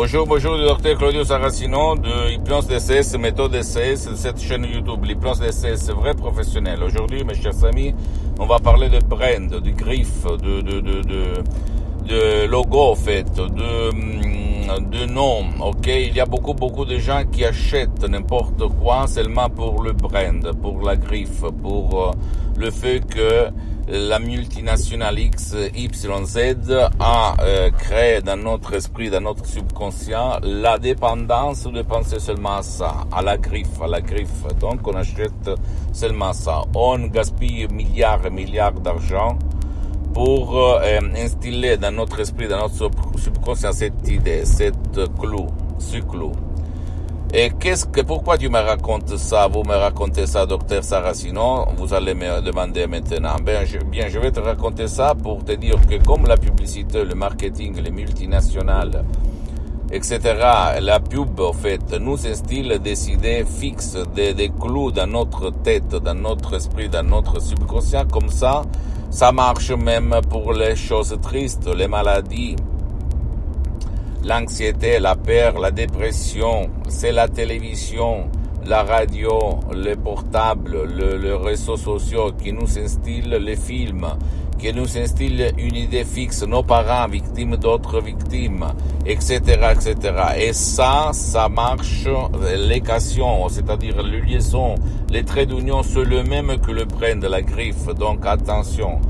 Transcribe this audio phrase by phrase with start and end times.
[0.00, 5.04] Bonjour, bonjour, le docteur Claudio Saracino de Hypnose DCS, méthode DCS de cette chaîne YouTube.
[5.04, 6.84] L'hypnose DCS, vrai professionnel.
[6.84, 7.92] Aujourd'hui, mes chers amis,
[8.38, 11.24] on va parler de brand, de griffe, de, de, de, de,
[12.06, 14.37] de logo, en fait, de, hum,
[14.76, 15.86] de nom, ok?
[15.86, 20.52] Il y a beaucoup, beaucoup de gens qui achètent n'importe quoi seulement pour le brand,
[20.60, 22.12] pour la griffe, pour euh,
[22.56, 23.48] le fait que
[23.90, 30.78] la multinationale X, Y, Z a euh, créé dans notre esprit, dans notre subconscient, la
[30.78, 34.44] dépendance de penser seulement à ça, à la griffe, à la griffe.
[34.60, 35.50] Donc on achète
[35.92, 36.62] seulement ça.
[36.74, 39.38] On gaspille milliards et milliards d'argent
[40.18, 45.46] pour euh, instiller dans notre esprit, dans notre subconscient cette idée, cette clou,
[45.78, 46.32] ce clou.
[47.32, 51.94] Et qu'est-ce que, pourquoi tu me racontes ça, vous me racontez ça, docteur Saracino, vous
[51.94, 53.36] allez me demander maintenant.
[53.40, 57.14] Ben, bien, je vais te raconter ça pour te dire que comme la publicité, le
[57.14, 59.04] marketing, les multinationales,
[59.90, 60.20] etc.,
[60.80, 65.88] la pub, en fait, nous instille des idées fixes, des, des clous dans notre tête,
[65.88, 68.62] dans notre esprit, dans notre subconscient, comme ça,
[69.10, 72.56] ça marche même pour les choses tristes, les maladies,
[74.24, 78.28] l'anxiété, la peur, la dépression, c'est la télévision,
[78.66, 84.06] la radio, le portable, le, le réseaux sociaux qui nous instillent les films,
[84.58, 88.66] qui nous instillent une idée fixe, nos parents victimes d'autres victimes,
[89.06, 89.40] etc.,
[89.72, 89.96] etc.
[90.38, 92.08] Et ça, ça marche,
[92.56, 94.74] l'équation, c'est-à-dire le liaison,
[95.10, 99.00] les traits d'union, c'est le même que le brand de la griffe, donc attention.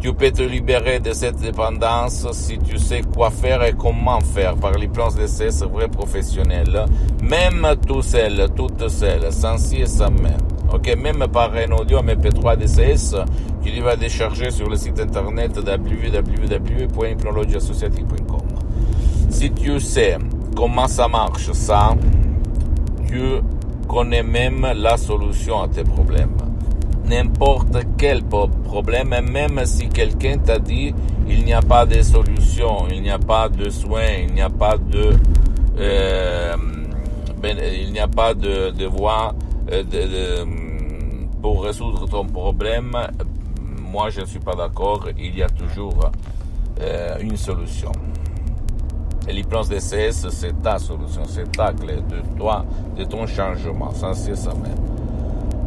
[0.00, 4.54] Tu peux te libérer de cette dépendance si tu sais quoi faire et comment faire
[4.56, 6.84] par les plans d'essai vrais professionnels.
[7.22, 10.36] Même tout seul, toute seule, sans si et sans même.
[10.72, 13.16] Ok, même par un audio MP3 DCS,
[13.62, 18.42] tu vas décharger sur le site internet www.hypnologieassociative.com.
[19.30, 20.18] Si tu sais
[20.54, 21.94] comment ça marche, ça,
[23.08, 23.22] tu
[23.88, 26.45] connais même la solution à tes problèmes
[27.08, 30.94] n'importe quel problème, même si quelqu'un t'a dit
[31.28, 34.50] il n'y a pas de solution, il n'y a pas de soins, il n'y a
[34.50, 35.12] pas de
[35.78, 36.54] euh,
[37.38, 39.34] ben, il n'y a pas de, de voie
[39.70, 40.44] euh, de,
[41.42, 42.92] pour résoudre ton problème.
[43.92, 45.08] Moi, je ne suis pas d'accord.
[45.18, 46.10] Il y a toujours
[46.80, 47.92] euh, une solution.
[49.28, 52.64] Et l'hypnose DCS, c'est ta solution, c'est ta clé de toi,
[52.96, 54.95] de ton changement, sans cesse même.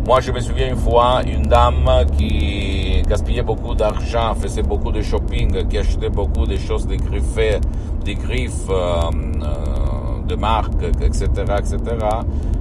[0.10, 1.88] Moi, je me souviens une fois, une dame
[2.18, 7.62] qui gaspillait beaucoup d'argent, faisait beaucoup de shopping, qui achetait beaucoup de choses des griffes,
[8.04, 11.28] des griffes euh, euh, de marque, etc.,
[11.60, 11.78] etc.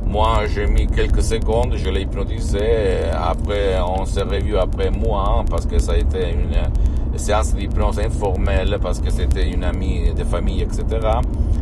[0.05, 3.09] Moi, j'ai mis quelques secondes, je l'ai hypnotisé.
[3.15, 8.77] Après, on s'est revu après moi, parce que ça a été une séance d'hypnose informelle,
[8.83, 10.85] parce que c'était une amie de famille, etc.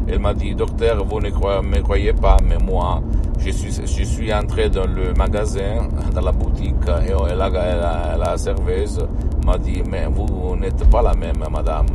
[0.08, 3.00] Elle m'a dit, docteur, vous ne me croyez pas, mais moi,
[3.38, 6.74] je suis, je suis entré dans le magasin, dans la boutique,
[7.06, 9.06] et la, la, la serveuse
[9.44, 11.86] m'a dit, mais vous n'êtes pas la même, madame,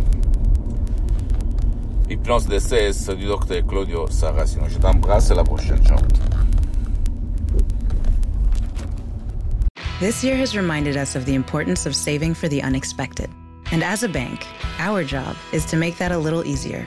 [2.11, 4.65] Hypnose DCS du docteur Claudio Saracino.
[4.69, 5.83] Je t'embrasse, à la prochaine.
[5.85, 5.99] Ciao.
[10.01, 13.31] This year has reminded us of the importance of saving for the unexpected.
[13.73, 14.47] And as a bank,
[14.79, 16.87] our job is to make that a little easier